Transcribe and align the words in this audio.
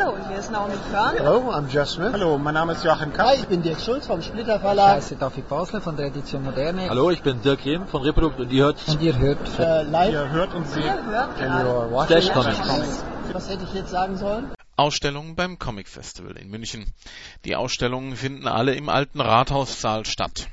Hallo, 0.00 0.16
hier 0.28 0.38
ist 0.38 0.50
Naomi 0.50 0.74
Körn. 0.90 1.14
Hello, 1.16 1.50
I'm 1.50 1.68
Jeff 1.68 1.88
Smith. 1.88 2.12
Hallo, 2.12 2.38
mein 2.38 2.54
Name 2.54 2.72
ist 2.72 2.82
Joachim 2.84 3.12
Kapp. 3.12 3.26
Hi, 3.26 3.36
ich 3.36 3.46
bin 3.48 3.62
Dirk 3.62 3.80
Schulz 3.80 4.06
vom 4.06 4.22
Splitter 4.22 4.58
Verlag. 4.58 4.96
heiße 4.96 5.16
David 5.16 5.48
Basler 5.48 5.80
von 5.82 5.96
der 5.96 6.06
Edition 6.06 6.42
Moderne. 6.42 6.88
Hallo, 6.88 7.10
ich 7.10 7.22
bin 7.22 7.42
Dirk 7.42 7.64
Rehm 7.66 7.86
von 7.86 8.02
Reprodukt 8.02 8.40
und 8.40 8.50
ihr 8.50 8.64
hört 8.64 8.78
Und 8.88 9.02
ihr 9.02 9.18
hört 9.18 9.58
Äh, 9.58 9.82
live 9.82 10.12
Ihr 10.12 10.30
hört 10.30 10.54
und 10.54 10.66
seht 10.68 10.84
Ihr 10.84 11.04
hört 11.04 11.36
gerade. 11.36 12.06
Flash 12.06 12.32
Comics. 12.32 12.58
Comics. 12.60 13.04
Was 13.32 13.48
hätte 13.50 13.64
ich 13.64 13.74
jetzt 13.74 13.90
sagen 13.90 14.16
sollen? 14.16 14.50
Ausstellungen 14.76 15.36
beim 15.36 15.58
Comic 15.58 15.88
Festival 15.88 16.36
in 16.38 16.48
München. 16.48 16.86
Die 17.44 17.54
Ausstellungen 17.54 18.16
finden 18.16 18.48
alle 18.48 18.74
im 18.74 18.88
alten 18.88 19.20
Rathaussaal 19.20 20.06
statt. 20.06 20.48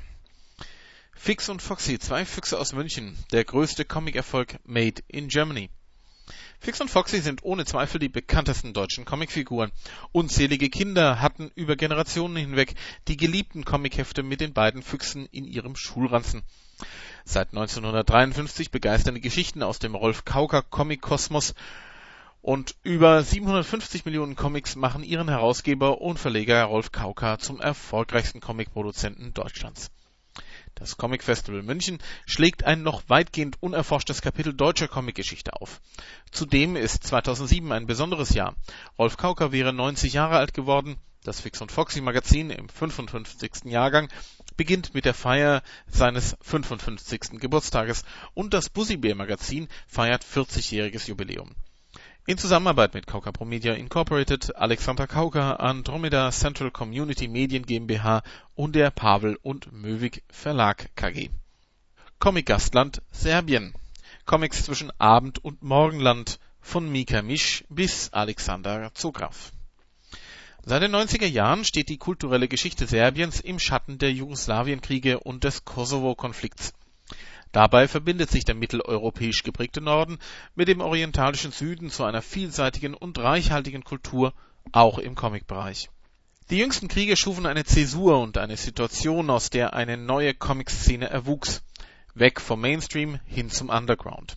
Fix 1.14 1.48
und 1.48 1.62
Foxy, 1.62 1.98
zwei 1.98 2.26
Füchse 2.26 2.58
aus 2.60 2.74
München, 2.74 3.16
der 3.32 3.44
größte 3.44 3.84
Comic-Erfolg 3.86 4.58
made 4.64 5.02
in 5.08 5.28
Germany. 5.28 5.70
Fix 6.60 6.80
und 6.80 6.90
Foxy 6.90 7.20
sind 7.20 7.44
ohne 7.44 7.64
Zweifel 7.64 7.98
die 7.98 8.08
bekanntesten 8.08 8.72
deutschen 8.72 9.04
Comicfiguren. 9.04 9.70
Unzählige 10.12 10.68
Kinder 10.68 11.20
hatten 11.20 11.50
über 11.54 11.76
Generationen 11.76 12.36
hinweg 12.36 12.74
die 13.06 13.16
geliebten 13.16 13.64
Comichefte 13.64 14.22
mit 14.22 14.40
den 14.40 14.52
beiden 14.52 14.82
Füchsen 14.82 15.26
in 15.26 15.46
ihrem 15.46 15.76
Schulranzen. 15.76 16.42
Seit 17.24 17.48
1953 17.48 18.70
begeisternde 18.70 19.20
Geschichten 19.20 19.62
aus 19.62 19.78
dem 19.78 19.94
Rolf 19.94 20.24
Kauker 20.24 20.62
Comic-Kosmos 20.62 21.54
und 22.42 22.74
über 22.82 23.22
750 23.22 24.04
Millionen 24.04 24.36
Comics 24.36 24.76
machen 24.76 25.02
ihren 25.02 25.28
Herausgeber 25.28 26.00
und 26.00 26.18
Verleger 26.18 26.64
Rolf 26.64 26.92
Kauka 26.92 27.38
zum 27.38 27.60
erfolgreichsten 27.60 28.40
Comicproduzenten 28.40 29.34
Deutschlands. 29.34 29.90
Das 30.78 30.96
Comic 30.96 31.24
Festival 31.24 31.64
München 31.64 31.98
schlägt 32.24 32.62
ein 32.62 32.84
noch 32.84 33.02
weitgehend 33.08 33.60
unerforschtes 33.60 34.22
Kapitel 34.22 34.54
deutscher 34.54 34.86
Comicgeschichte 34.86 35.60
auf. 35.60 35.80
Zudem 36.30 36.76
ist 36.76 37.02
2007 37.02 37.72
ein 37.72 37.86
besonderes 37.86 38.30
Jahr. 38.30 38.54
Rolf 38.96 39.16
Kauka 39.16 39.50
wäre 39.50 39.72
90 39.72 40.12
Jahre 40.12 40.36
alt 40.36 40.54
geworden. 40.54 40.96
Das 41.24 41.40
Fix 41.40 41.60
und 41.60 41.72
Foxy 41.72 42.00
Magazin 42.00 42.50
im 42.50 42.68
55. 42.68 43.64
Jahrgang 43.64 44.08
beginnt 44.56 44.94
mit 44.94 45.04
der 45.04 45.14
Feier 45.14 45.62
seines 45.88 46.36
55. 46.42 47.40
Geburtstages 47.40 48.04
und 48.34 48.54
das 48.54 48.68
Bussybär 48.68 49.16
Magazin 49.16 49.66
feiert 49.88 50.24
40-jähriges 50.24 51.08
Jubiläum. 51.08 51.56
In 52.28 52.36
Zusammenarbeit 52.36 52.92
mit 52.92 53.06
Kauka 53.06 53.32
Pro 53.32 53.46
Media 53.46 53.72
Incorporated, 53.72 54.54
Alexander 54.54 55.06
Kauka, 55.06 55.54
Andromeda 55.54 56.30
Central 56.30 56.70
Community 56.70 57.26
Medien 57.26 57.64
GmbH 57.64 58.22
und 58.54 58.74
der 58.76 58.90
Pavel 58.90 59.38
und 59.40 59.72
Möwig 59.72 60.22
Verlag 60.28 60.94
KG. 60.94 61.30
Comic-Gastland 62.18 63.00
Serbien. 63.10 63.72
Comics 64.26 64.64
zwischen 64.64 64.92
Abend- 65.00 65.42
und 65.42 65.62
Morgenland 65.62 66.38
von 66.60 66.92
Mika 66.92 67.22
Misch 67.22 67.64
bis 67.70 68.12
Alexander 68.12 68.92
Zograf. 68.92 69.50
Seit 70.66 70.82
den 70.82 70.94
90er 70.94 71.24
Jahren 71.24 71.64
steht 71.64 71.88
die 71.88 71.96
kulturelle 71.96 72.46
Geschichte 72.46 72.86
Serbiens 72.86 73.40
im 73.40 73.58
Schatten 73.58 73.96
der 73.96 74.12
Jugoslawienkriege 74.12 75.18
und 75.18 75.44
des 75.44 75.64
Kosovo-Konflikts. 75.64 76.74
Dabei 77.58 77.88
verbindet 77.88 78.30
sich 78.30 78.44
der 78.44 78.54
mitteleuropäisch 78.54 79.42
geprägte 79.42 79.80
Norden 79.80 80.20
mit 80.54 80.68
dem 80.68 80.80
orientalischen 80.80 81.50
Süden 81.50 81.90
zu 81.90 82.04
einer 82.04 82.22
vielseitigen 82.22 82.94
und 82.94 83.18
reichhaltigen 83.18 83.82
Kultur, 83.82 84.32
auch 84.70 85.00
im 85.00 85.16
Comicbereich. 85.16 85.90
Die 86.50 86.58
jüngsten 86.58 86.86
Kriege 86.86 87.16
schufen 87.16 87.46
eine 87.46 87.64
Zäsur 87.64 88.20
und 88.20 88.38
eine 88.38 88.56
Situation, 88.56 89.28
aus 89.28 89.50
der 89.50 89.74
eine 89.74 89.96
neue 89.96 90.34
Comic-Szene 90.34 91.10
erwuchs. 91.10 91.64
Weg 92.14 92.40
vom 92.40 92.60
Mainstream 92.60 93.18
hin 93.26 93.50
zum 93.50 93.70
Underground. 93.70 94.36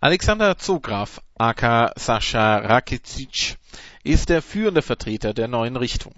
Alexander 0.00 0.56
Zograf, 0.56 1.20
aka 1.36 1.92
Sascha 1.96 2.56
Rakitic, 2.56 3.58
ist 4.02 4.30
der 4.30 4.40
führende 4.40 4.80
Vertreter 4.80 5.34
der 5.34 5.46
neuen 5.46 5.76
Richtung. 5.76 6.14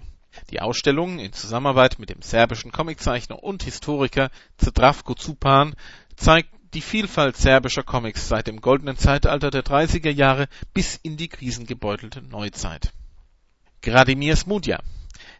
Die 0.51 0.61
Ausstellung 0.61 1.19
in 1.19 1.33
Zusammenarbeit 1.33 1.99
mit 1.99 2.09
dem 2.09 2.21
serbischen 2.21 2.71
Comiczeichner 2.71 3.43
und 3.43 3.63
Historiker 3.63 4.29
Zdravko 4.57 5.15
Zupan 5.15 5.75
zeigt 6.15 6.49
die 6.73 6.81
Vielfalt 6.81 7.37
serbischer 7.37 7.83
Comics 7.83 8.27
seit 8.27 8.47
dem 8.47 8.61
goldenen 8.61 8.97
Zeitalter 8.97 9.49
der 9.49 9.63
30er 9.63 10.11
Jahre 10.11 10.47
bis 10.73 10.97
in 10.97 11.17
die 11.17 11.29
krisengebeutelte 11.29 12.21
Neuzeit. 12.21 12.91
Gradimir 13.81 14.35
Smudja 14.35 14.79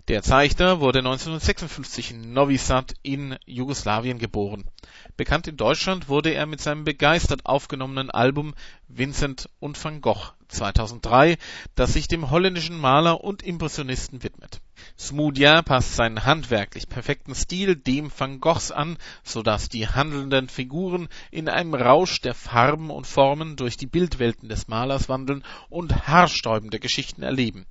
der 0.08 0.22
Zeichner 0.22 0.80
wurde 0.80 1.00
1956 1.00 2.12
in 2.12 2.34
Novi 2.34 2.58
Sad 2.58 2.94
in 3.02 3.38
Jugoslawien 3.46 4.20
geboren. 4.20 4.66
Bekannt 5.18 5.48
in 5.48 5.58
Deutschland 5.58 6.10
wurde 6.10 6.32
er 6.32 6.46
mit 6.46 6.62
seinem 6.62 6.84
begeistert 6.84 7.48
aufgenommenen 7.48 8.12
Album 8.12 8.54
Vincent 8.88 9.50
und 9.60 9.84
van 9.84 10.02
Gogh 10.02 10.34
2003, 10.48 11.38
das 11.74 11.94
sich 11.94 12.08
dem 12.08 12.30
holländischen 12.30 12.78
Maler 12.80 13.24
und 13.24 13.42
Impressionisten 13.42 14.22
widmet. 14.22 14.62
Smudja 14.98 15.62
passt 15.62 15.96
seinen 15.96 16.26
handwerklich 16.26 16.88
perfekten 16.88 17.36
Stil 17.36 17.76
dem 17.76 18.10
van 18.18 18.40
Goghs 18.40 18.72
an, 18.72 18.98
so 19.24 19.44
dass 19.44 19.68
die 19.68 19.88
handelnden 19.88 20.48
Figuren 20.48 21.10
in 21.32 21.50
einem 21.50 21.74
Rausch 21.74 22.22
der 22.22 22.34
Farben 22.34 22.90
und 22.90 23.06
Formen 23.06 23.58
durch 23.58 23.76
die 23.76 23.88
Bildwelten 23.88 24.48
des 24.48 24.70
Malers 24.70 25.10
wandeln 25.10 25.44
und 25.70 26.08
haarsträubende 26.08 26.80
Geschichten 26.80 27.24
erleben. 27.24 27.66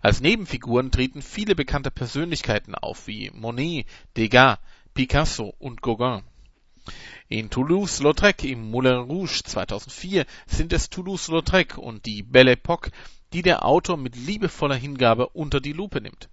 Als 0.00 0.20
Nebenfiguren 0.20 0.92
treten 0.92 1.20
viele 1.20 1.56
bekannte 1.56 1.90
Persönlichkeiten 1.90 2.76
auf 2.76 3.06
wie 3.08 3.30
Monet, 3.34 3.86
Degas, 4.16 4.58
Picasso 4.94 5.52
und 5.58 5.82
Gauguin. 5.82 6.22
In 7.28 7.50
Toulouse-Lautrec 7.50 8.44
im 8.44 8.70
Moulin 8.70 8.98
Rouge 8.98 9.42
2004 9.44 10.24
sind 10.46 10.72
es 10.72 10.90
Toulouse-Lautrec 10.90 11.76
und 11.76 12.06
die 12.06 12.22
Belle 12.22 12.52
Époque, 12.52 12.92
die 13.32 13.42
der 13.42 13.66
Autor 13.66 13.96
mit 13.96 14.14
liebevoller 14.14 14.76
Hingabe 14.76 15.28
unter 15.30 15.60
die 15.60 15.72
Lupe 15.72 16.00
nimmt. 16.00 16.28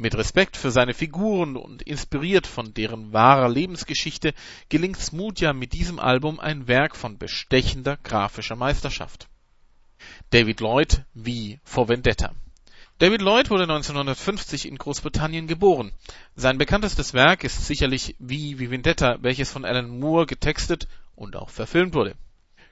Mit 0.00 0.14
Respekt 0.14 0.56
für 0.56 0.70
seine 0.70 0.94
Figuren 0.94 1.56
und 1.56 1.82
inspiriert 1.82 2.46
von 2.46 2.72
deren 2.72 3.12
wahrer 3.12 3.48
Lebensgeschichte 3.48 4.32
gelingt 4.68 5.00
Smutja 5.00 5.52
mit 5.52 5.72
diesem 5.72 5.98
Album 5.98 6.38
ein 6.38 6.68
Werk 6.68 6.94
von 6.94 7.18
bestechender 7.18 7.98
grafischer 8.04 8.54
Meisterschaft. 8.54 9.26
David 10.30 10.60
Lloyd 10.60 11.04
wie 11.14 11.58
vor 11.64 11.88
Vendetta 11.88 12.32
David 12.98 13.22
Lloyd 13.22 13.50
wurde 13.50 13.64
1950 13.64 14.66
in 14.66 14.78
Großbritannien 14.78 15.48
geboren. 15.48 15.92
Sein 16.36 16.58
bekanntestes 16.58 17.12
Werk 17.12 17.42
ist 17.42 17.66
sicherlich 17.66 18.14
Wie 18.20 18.60
wie 18.60 18.70
Vendetta, 18.70 19.18
welches 19.20 19.50
von 19.50 19.64
Alan 19.64 20.00
Moore 20.00 20.26
getextet 20.26 20.86
und 21.16 21.34
auch 21.34 21.50
verfilmt 21.50 21.94
wurde. 21.94 22.14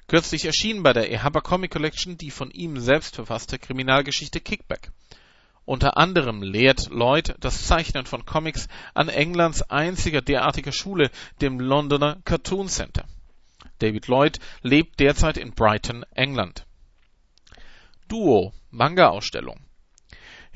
Kürzlich 0.07 0.45
erschien 0.45 0.85
bei 0.85 0.93
der 0.93 1.11
Ehapa 1.11 1.41
Comic 1.41 1.73
Collection 1.73 2.17
die 2.17 2.31
von 2.31 2.53
ihm 2.53 2.79
selbst 2.79 3.17
verfasste 3.17 3.59
Kriminalgeschichte 3.59 4.41
Kickback. 4.41 4.93
Unter 5.67 5.99
anderem 5.99 6.43
lehrt 6.43 6.89
Lloyd 6.89 7.35
das 7.41 7.67
Zeichnen 7.67 8.07
von 8.07 8.25
Comics 8.25 8.69
an 8.95 9.11
Englands 9.11 9.63
einziger 9.63 10.23
derartiger 10.23 10.73
Schule, 10.73 11.11
dem 11.43 11.61
Londoner 11.61 12.17
Cartoon 12.25 12.69
Center. 12.69 13.05
David 13.81 14.07
Lloyd 14.07 14.39
lebt 14.63 14.99
derzeit 14.99 15.37
in 15.37 15.53
Brighton, 15.53 16.05
England. 16.15 16.65
Duo 18.09 18.55
Manga-Ausstellung 18.71 19.61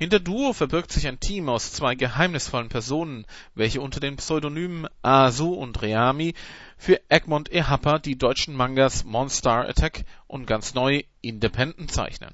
hinter 0.01 0.19
Duo 0.19 0.55
verbirgt 0.55 0.93
sich 0.93 1.07
ein 1.07 1.21
Team 1.21 1.51
aus 1.51 1.73
zwei 1.73 1.95
geheimnisvollen 1.95 2.71
Personen, 2.71 3.27
welche 3.55 3.83
unter 3.83 4.01
den 4.01 4.17
Pseudonymen 4.17 4.89
Asu 5.03 5.53
und 5.53 5.83
Reami 5.83 6.33
für 6.79 7.03
Egmont 7.11 7.53
Ehapa 7.53 7.99
die 7.99 8.17
deutschen 8.17 8.57
Mangas 8.57 9.05
Monster 9.05 9.69
Attack 9.69 10.07
und 10.27 10.47
ganz 10.47 10.73
neu 10.73 11.03
Independent 11.21 11.93
zeichnen. 11.93 12.33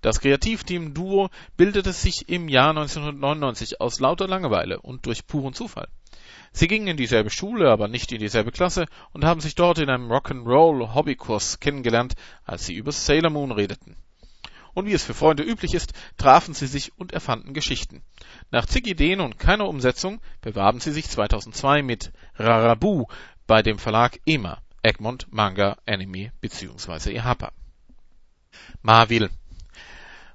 Das 0.00 0.20
Kreativteam 0.20 0.94
Duo 0.94 1.28
bildete 1.56 1.92
sich 1.92 2.28
im 2.28 2.48
Jahr 2.48 2.70
1999 2.70 3.80
aus 3.80 4.00
lauter 4.00 4.26
Langeweile 4.26 4.80
und 4.80 5.06
durch 5.06 5.26
puren 5.26 5.54
Zufall. 5.54 5.88
Sie 6.52 6.68
gingen 6.68 6.88
in 6.88 6.96
dieselbe 6.96 7.30
Schule, 7.30 7.70
aber 7.70 7.88
nicht 7.88 8.12
in 8.12 8.18
dieselbe 8.18 8.52
Klasse 8.52 8.86
und 9.12 9.24
haben 9.24 9.40
sich 9.40 9.54
dort 9.54 9.78
in 9.78 9.90
einem 9.90 10.10
Rock'n'Roll 10.10 10.94
Hobbykurs 10.94 11.60
kennengelernt, 11.60 12.14
als 12.44 12.66
sie 12.66 12.74
über 12.74 12.92
Sailor 12.92 13.30
Moon 13.30 13.52
redeten 13.52 13.96
und 14.74 14.86
wie 14.86 14.92
es 14.92 15.04
für 15.04 15.14
Freunde 15.14 15.42
üblich 15.42 15.74
ist, 15.74 15.92
trafen 16.16 16.54
sie 16.54 16.66
sich 16.66 16.96
und 16.98 17.12
erfanden 17.12 17.54
Geschichten. 17.54 18.02
Nach 18.50 18.66
zig 18.66 18.86
Ideen 18.86 19.20
und 19.20 19.38
keiner 19.38 19.68
Umsetzung 19.68 20.20
bewarben 20.40 20.80
sie 20.80 20.92
sich 20.92 21.08
2002 21.08 21.82
mit 21.82 22.12
Rarabu 22.36 23.06
bei 23.46 23.62
dem 23.62 23.78
Verlag 23.78 24.20
EMA, 24.26 24.58
Egmont 24.82 25.26
Manga 25.30 25.76
Anime 25.86 26.32
bzw. 26.40 27.12
Ehapa. 27.14 27.52
Marvil 28.82 29.30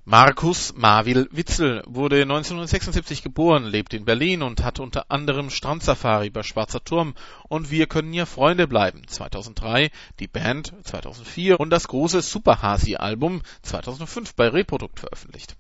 Markus 0.07 0.72
Marvil 0.75 1.28
Witzel 1.31 1.81
wurde 1.88 2.22
1976 2.22 3.24
geboren, 3.24 3.63
lebt 3.66 3.92
in 3.96 4.06
Berlin 4.06 4.44
und 4.44 4.63
hat 4.63 4.80
unter 4.80 5.10
anderem 5.10 5.50
Strandsafari 5.50 6.30
bei 6.30 6.44
Schwarzer 6.44 6.84
Turm 6.84 7.16
und 7.50 7.72
Wir 7.72 7.88
können 7.88 8.13
ja 8.13 8.28
Freunde 8.28 8.68
bleiben 8.68 9.02
2003, 9.07 9.90
die 10.19 10.28
Band 10.28 10.75
2004 10.84 11.60
und 11.60 11.72
das 11.72 11.88
große 11.88 12.22
Superhasi-Album 12.22 13.42
2005 13.63 14.36
bei 14.36 14.48
Reprodukt 14.48 15.00
veröffentlicht. 15.00 15.57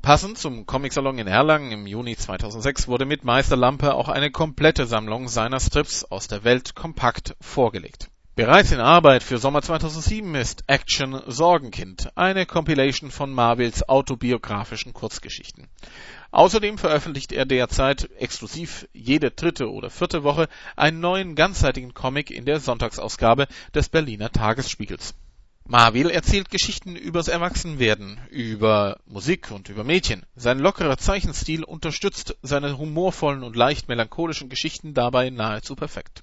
Passend 0.00 0.38
zum 0.38 0.64
Comicsalon 0.64 1.18
in 1.18 1.26
Erlangen 1.26 1.70
im 1.70 1.86
Juni 1.86 2.16
2006 2.16 2.88
wurde 2.88 3.04
mit 3.04 3.24
Meister 3.24 3.56
Lampe 3.56 3.92
auch 3.92 4.08
eine 4.08 4.30
komplette 4.30 4.86
Sammlung 4.86 5.28
seiner 5.28 5.60
Strips 5.60 6.02
aus 6.04 6.28
der 6.28 6.44
Welt 6.44 6.74
kompakt 6.74 7.36
vorgelegt. 7.42 8.08
Bereits 8.34 8.72
in 8.72 8.80
Arbeit 8.80 9.22
für 9.22 9.36
Sommer 9.36 9.60
2007 9.60 10.34
ist 10.36 10.64
Action 10.66 11.20
Sorgenkind, 11.26 12.16
eine 12.16 12.46
Compilation 12.46 13.10
von 13.10 13.30
Marvels 13.30 13.86
autobiografischen 13.90 14.94
Kurzgeschichten. 14.94 15.68
Außerdem 16.30 16.78
veröffentlicht 16.78 17.32
er 17.32 17.44
derzeit 17.44 18.08
exklusiv 18.18 18.88
jede 18.94 19.32
dritte 19.32 19.70
oder 19.70 19.90
vierte 19.90 20.24
Woche 20.24 20.48
einen 20.76 21.00
neuen 21.00 21.34
ganzseitigen 21.34 21.92
Comic 21.92 22.30
in 22.30 22.46
der 22.46 22.58
Sonntagsausgabe 22.58 23.48
des 23.74 23.90
Berliner 23.90 24.32
Tagesspiegels. 24.32 25.12
Marvel 25.66 26.08
erzählt 26.08 26.48
Geschichten 26.48 26.96
übers 26.96 27.28
Erwachsenwerden, 27.28 28.18
über 28.30 28.98
Musik 29.04 29.50
und 29.50 29.68
über 29.68 29.84
Mädchen. 29.84 30.24
Sein 30.36 30.58
lockerer 30.58 30.96
Zeichenstil 30.96 31.64
unterstützt 31.64 32.38
seine 32.40 32.78
humorvollen 32.78 33.42
und 33.42 33.56
leicht 33.56 33.88
melancholischen 33.88 34.48
Geschichten 34.48 34.94
dabei 34.94 35.28
nahezu 35.28 35.76
perfekt. 35.76 36.22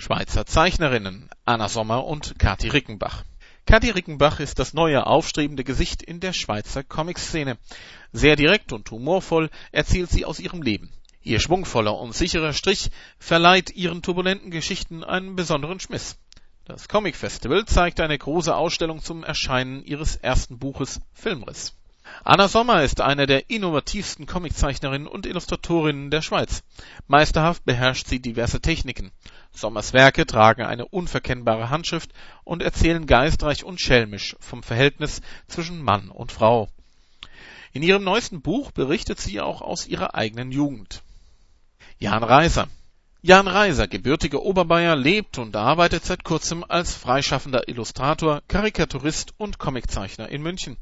Schweizer 0.00 0.46
Zeichnerinnen 0.46 1.28
Anna 1.44 1.68
Sommer 1.68 2.06
und 2.06 2.38
Kati 2.38 2.68
Rickenbach. 2.68 3.24
Kati 3.66 3.90
Rickenbach 3.90 4.38
ist 4.38 4.60
das 4.60 4.72
neue 4.72 5.04
aufstrebende 5.04 5.64
Gesicht 5.64 6.04
in 6.04 6.20
der 6.20 6.32
Schweizer 6.32 6.84
Comic-Szene. 6.84 7.58
Sehr 8.12 8.36
direkt 8.36 8.72
und 8.72 8.88
humorvoll 8.92 9.50
erzählt 9.72 10.08
sie 10.08 10.24
aus 10.24 10.38
ihrem 10.38 10.62
Leben. 10.62 10.92
Ihr 11.20 11.40
schwungvoller 11.40 11.98
und 11.98 12.14
sicherer 12.14 12.52
Strich 12.52 12.90
verleiht 13.18 13.74
ihren 13.74 14.00
turbulenten 14.00 14.52
Geschichten 14.52 15.02
einen 15.02 15.34
besonderen 15.34 15.80
Schmiss. 15.80 16.16
Das 16.64 16.86
Comic 16.86 17.16
Festival 17.16 17.64
zeigt 17.64 17.98
eine 17.98 18.16
große 18.16 18.54
Ausstellung 18.54 19.02
zum 19.02 19.24
Erscheinen 19.24 19.82
ihres 19.82 20.14
ersten 20.14 20.60
Buches 20.60 21.00
Filmriss. 21.12 21.74
Anna 22.24 22.48
Sommer 22.48 22.82
ist 22.82 23.00
eine 23.00 23.26
der 23.26 23.50
innovativsten 23.50 24.26
Comiczeichnerinnen 24.26 25.06
und 25.06 25.26
Illustratorinnen 25.26 26.10
der 26.10 26.22
Schweiz. 26.22 26.62
Meisterhaft 27.06 27.64
beherrscht 27.64 28.06
sie 28.06 28.20
diverse 28.20 28.60
Techniken. 28.60 29.12
Sommers 29.52 29.92
Werke 29.92 30.26
tragen 30.26 30.62
eine 30.62 30.86
unverkennbare 30.86 31.70
Handschrift 31.70 32.12
und 32.44 32.62
erzählen 32.62 33.06
geistreich 33.06 33.64
und 33.64 33.80
schelmisch 33.80 34.36
vom 34.40 34.62
Verhältnis 34.62 35.20
zwischen 35.46 35.82
Mann 35.82 36.10
und 36.10 36.32
Frau. 36.32 36.68
In 37.72 37.82
ihrem 37.82 38.04
neuesten 38.04 38.40
Buch 38.40 38.72
berichtet 38.72 39.20
sie 39.20 39.40
auch 39.40 39.60
aus 39.62 39.86
ihrer 39.86 40.14
eigenen 40.14 40.52
Jugend. 40.52 41.02
Jan 41.98 42.22
Reiser 42.22 42.68
Jan 43.20 43.48
Reiser, 43.48 43.88
gebürtiger 43.88 44.42
Oberbayer, 44.42 44.94
lebt 44.94 45.38
und 45.38 45.56
arbeitet 45.56 46.04
seit 46.04 46.22
kurzem 46.22 46.64
als 46.68 46.94
freischaffender 46.94 47.66
Illustrator, 47.66 48.42
Karikaturist 48.46 49.34
und 49.38 49.58
Comiczeichner 49.58 50.28
in 50.28 50.40
München. 50.40 50.76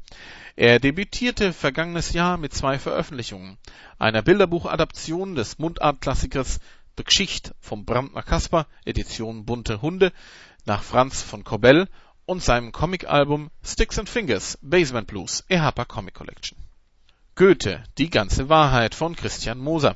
Er 0.55 0.79
debütierte 0.79 1.51
vergangenes 1.51 2.13
Jahr 2.13 2.37
mit 2.37 2.53
zwei 2.53 2.77
Veröffentlichungen, 2.77 3.57
einer 3.97 4.21
Bilderbuchadaption 4.21 5.33
des 5.33 5.57
Mundartklassikers 5.57 6.59
The 6.95 7.03
Geschicht 7.03 7.55
vom 7.59 7.85
Brandner 7.85 8.21
Kasper, 8.21 8.67
Edition 8.85 9.43
Bunte 9.45 9.81
Hunde, 9.81 10.13
nach 10.65 10.83
Franz 10.83 11.23
von 11.23 11.43
Kobell 11.43 11.87
und 12.27 12.43
seinem 12.43 12.71
Comicalbum 12.71 13.49
Sticks 13.63 13.97
and 13.97 14.09
Fingers, 14.09 14.59
Basement 14.61 15.07
Blues, 15.07 15.43
Ehapa 15.49 15.85
Comic 15.85 16.13
Collection. 16.13 16.59
Goethe, 17.33 17.83
die 17.97 18.11
ganze 18.11 18.47
Wahrheit 18.47 18.93
von 18.93 19.15
Christian 19.15 19.57
Moser 19.57 19.95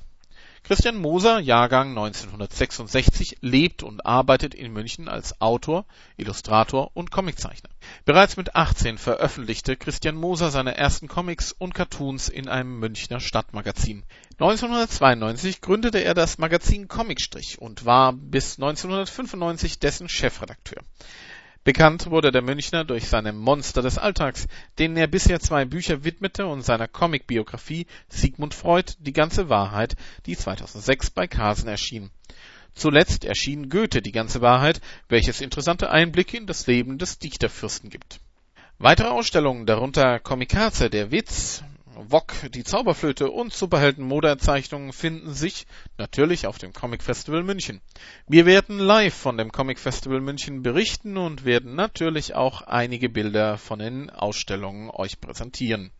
Christian 0.63 0.95
Moser 0.95 1.39
(Jahrgang 1.39 1.89
1966) 1.89 3.37
lebt 3.41 3.81
und 3.81 4.05
arbeitet 4.05 4.53
in 4.53 4.71
München 4.71 5.09
als 5.09 5.41
Autor, 5.41 5.85
Illustrator 6.17 6.91
und 6.93 7.09
Comiczeichner. 7.09 7.69
Bereits 8.05 8.37
mit 8.37 8.55
18 8.55 8.97
veröffentlichte 8.97 9.75
Christian 9.75 10.15
Moser 10.15 10.51
seine 10.51 10.77
ersten 10.77 11.07
Comics 11.07 11.51
und 11.51 11.73
Cartoons 11.73 12.29
in 12.29 12.47
einem 12.47 12.79
Münchner 12.79 13.19
Stadtmagazin. 13.19 14.03
1992 14.33 15.61
gründete 15.61 16.03
er 16.03 16.13
das 16.13 16.37
Magazin 16.37 16.87
Comicstrich 16.87 17.59
und 17.59 17.85
war 17.85 18.13
bis 18.13 18.57
1995 18.57 19.79
dessen 19.79 20.07
Chefredakteur 20.07 20.83
Bekannt 21.63 22.09
wurde 22.09 22.31
der 22.31 22.41
Münchner 22.41 22.83
durch 22.83 23.07
seine 23.07 23.33
Monster 23.33 23.83
des 23.83 23.99
Alltags, 23.99 24.47
denen 24.79 24.97
er 24.97 25.05
bisher 25.05 25.39
zwei 25.39 25.63
Bücher 25.63 26.03
widmete 26.03 26.47
und 26.47 26.63
seiner 26.63 26.87
Comic-Biografie 26.87 27.85
Sigmund 28.09 28.55
Freud– 28.55 28.93
Die 28.99 29.13
ganze 29.13 29.47
Wahrheit, 29.47 29.95
die 30.25 30.35
2006 30.35 31.11
bei 31.11 31.27
Carlsen 31.27 31.67
erschien. 31.67 32.09
Zuletzt 32.73 33.25
erschien 33.25 33.69
Goethe– 33.69 34.01
Die 34.03 34.11
ganze 34.11 34.41
Wahrheit, 34.41 34.81
welches 35.07 35.39
interessante 35.39 35.91
Einblicke 35.91 36.35
in 36.35 36.47
das 36.47 36.65
Leben 36.65 36.97
des 36.97 37.19
Dichterfürsten 37.19 37.91
gibt. 37.91 38.21
Weitere 38.79 39.09
Ausstellungen, 39.09 39.67
darunter 39.67 40.19
Komikaze– 40.19 40.89
Der 40.91 41.11
Witz 41.11 41.63
Wok, 41.95 42.33
die 42.51 42.63
Zauberflöte 42.63 43.29
und 43.29 43.53
Superhelden-Modeerzeichnungen 43.53 44.93
finden 44.93 45.33
sich 45.33 45.67
natürlich 45.97 46.47
auf 46.47 46.57
dem 46.57 46.71
Comic 46.73 47.03
Festival 47.03 47.43
München. 47.43 47.81
Wir 48.27 48.45
werden 48.45 48.79
live 48.79 49.13
von 49.13 49.37
dem 49.37 49.51
Comic 49.51 49.77
Festival 49.77 50.21
München 50.21 50.63
berichten 50.63 51.17
und 51.17 51.43
werden 51.43 51.75
natürlich 51.75 52.33
auch 52.33 52.61
einige 52.61 53.09
Bilder 53.09 53.57
von 53.57 53.79
den 53.79 54.09
Ausstellungen 54.09 54.89
euch 54.89 55.19
präsentieren 55.19 55.91